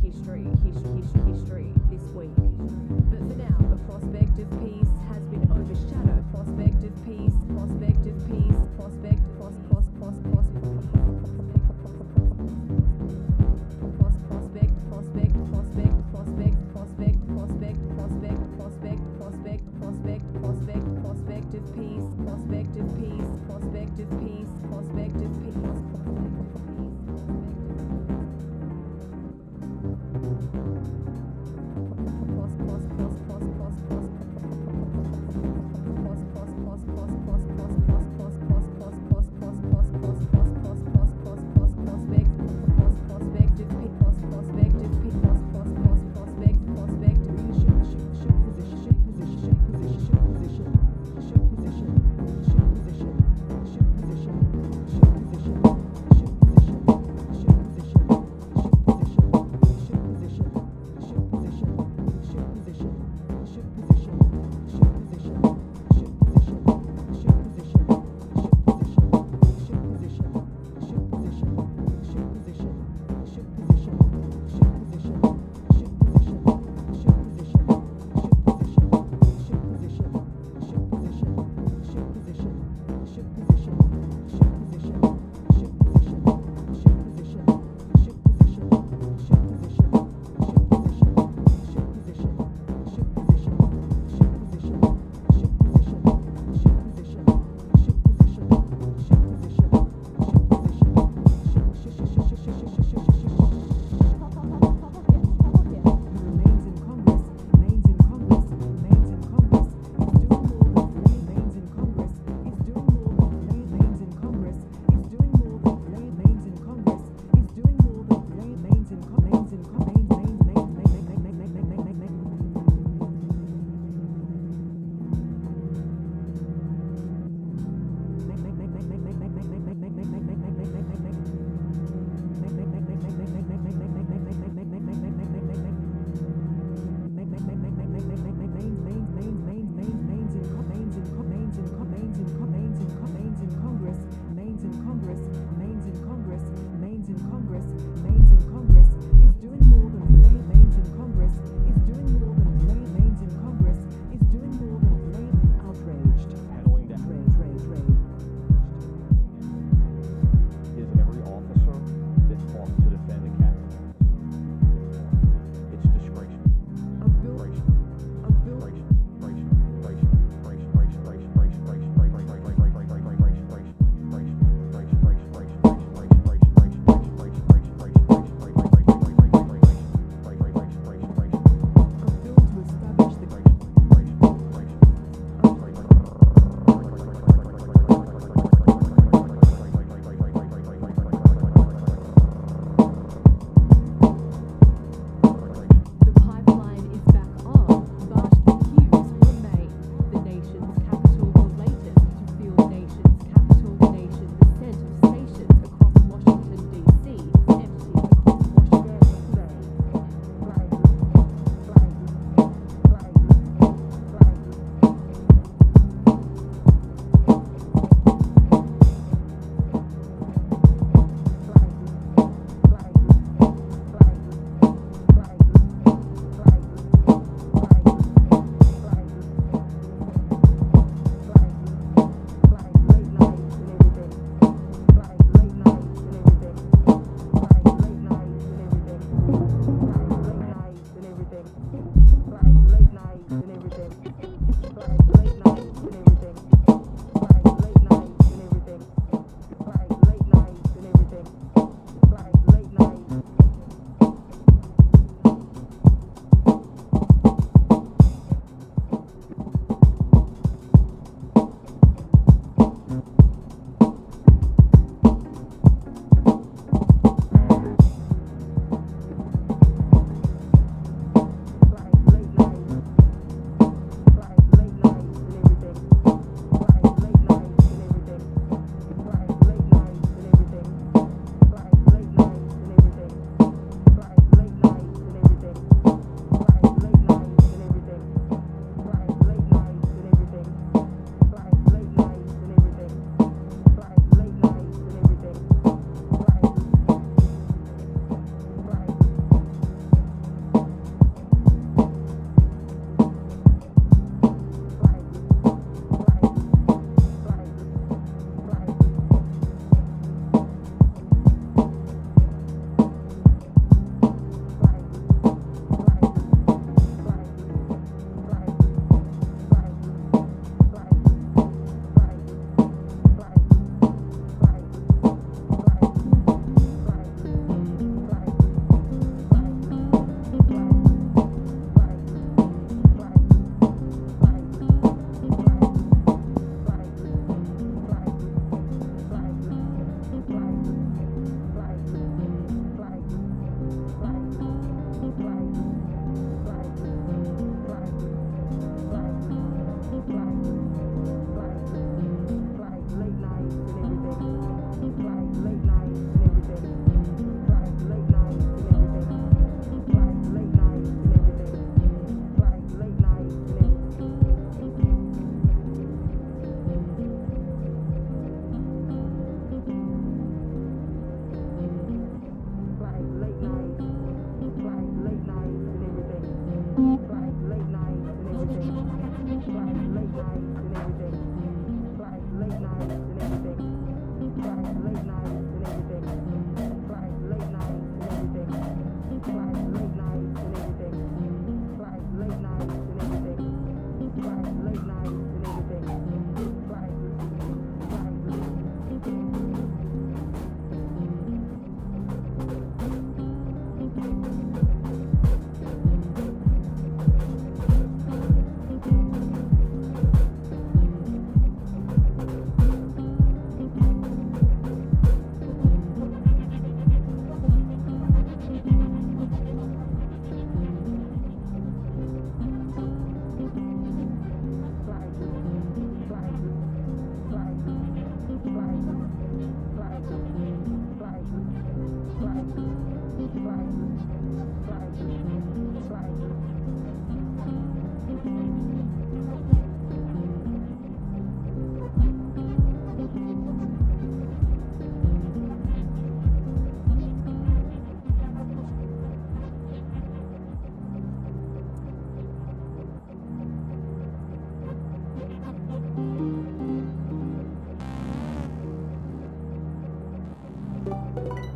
[0.00, 1.21] history, history, history.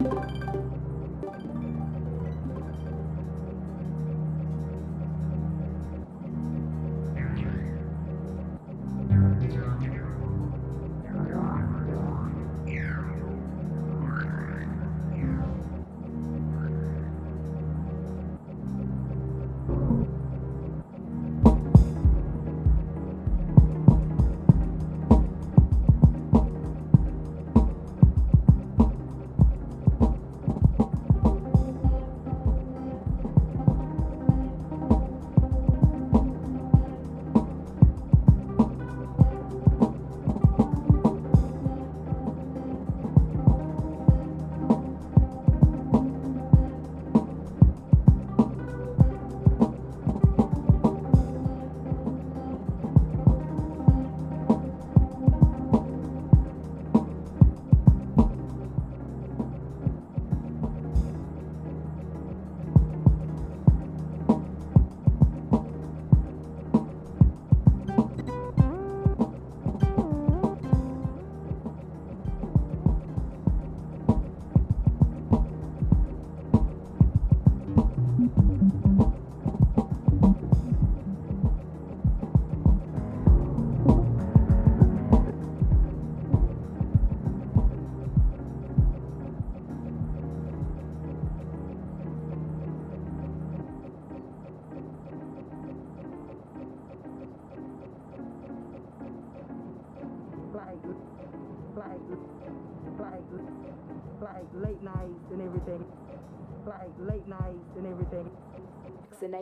[0.00, 0.45] you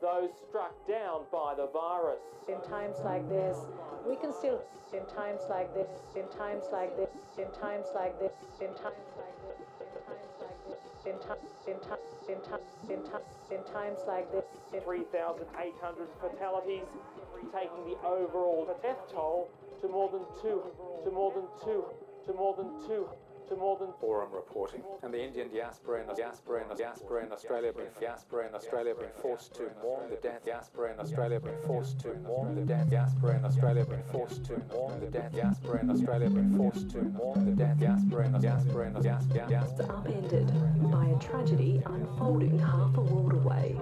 [0.00, 2.20] those struck down by the virus.
[2.48, 3.58] In times like this,
[4.06, 4.62] we can still,
[4.94, 9.36] in times like this, in times like this, in times like this, in times like
[9.42, 9.58] this,
[11.06, 14.44] in times in times in times in times in times like this.
[14.84, 16.84] 3,800 fatalities,
[17.52, 19.48] taking the overall death toll
[19.80, 20.62] to more than two,
[21.04, 21.84] to more than two,
[22.26, 23.08] to more than two,
[23.48, 24.82] to more than Forum reporting.
[25.02, 29.14] And the Indian diaspora in diaspora in diaspora in Australia been diaspora in Australia been
[29.22, 33.36] forced to mourn the death diaspora in Australia been forced to mourn the death diaspora
[33.38, 37.44] in Australia been forced to mourn the death diaspora in Australia been forced to mourn
[37.46, 40.46] the death diaspora in diaspora in diaspora upended
[40.90, 43.76] by a tragedy unfolding half a world away.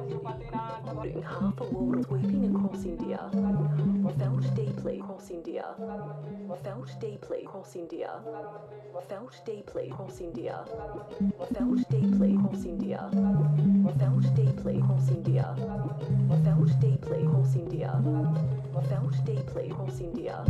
[0.87, 3.31] Unfolding half a world sweeping across India.
[4.19, 5.75] Felt deeply across India.
[6.63, 8.21] Felt deeply across India.
[9.09, 10.65] Felt deeply across India.
[11.53, 13.09] Felt deeply across India.
[13.99, 15.55] Felt deeply across India.
[16.45, 18.01] Felt deeply across India.
[18.89, 20.45] Felt deeply across India.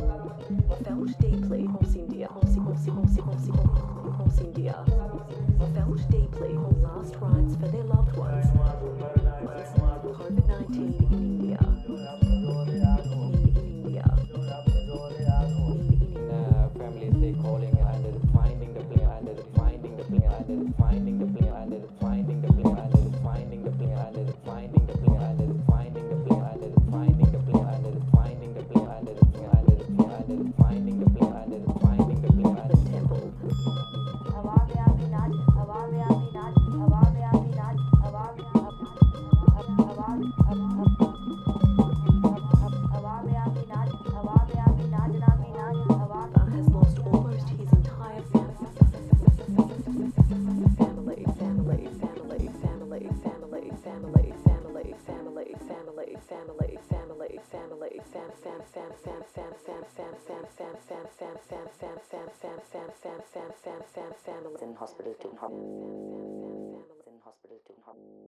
[0.84, 2.26] Felt deeply across India.
[2.26, 4.84] Across, across, across, across, across India.
[5.74, 8.46] Felt deeply on last rites for their loved ones.
[10.16, 11.35] COVID 19